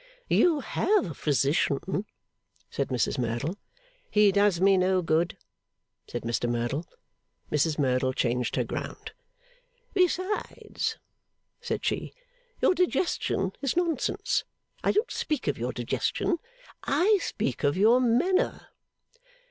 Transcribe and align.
'You 0.27 0.61
have 0.61 1.05
a 1.05 1.13
physician,' 1.13 2.05
said 2.71 2.87
Mrs 2.87 3.19
Merdle. 3.19 3.55
'He 4.09 4.31
does 4.31 4.59
me 4.59 4.75
no 4.75 5.03
good,' 5.03 5.37
said 6.07 6.23
Mr 6.23 6.49
Merdle. 6.49 6.87
Mrs 7.51 7.77
Merdle 7.77 8.11
changed 8.11 8.55
her 8.55 8.63
ground. 8.63 9.11
'Besides,' 9.93 10.97
said 11.59 11.85
she, 11.85 12.15
'your 12.63 12.73
digestion 12.73 13.51
is 13.61 13.77
nonsense. 13.77 14.43
I 14.83 14.91
don't 14.91 15.11
speak 15.11 15.47
of 15.47 15.59
your 15.59 15.71
digestion. 15.71 16.37
I 16.83 17.19
speak 17.21 17.63
of 17.63 17.77
your 17.77 17.99
manner. 17.99 18.69